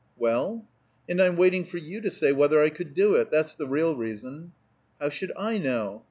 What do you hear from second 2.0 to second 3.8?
to say whether I could do it. That's the